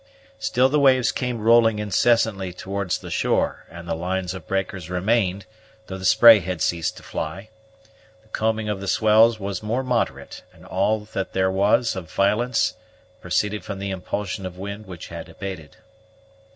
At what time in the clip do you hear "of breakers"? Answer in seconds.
4.33-4.89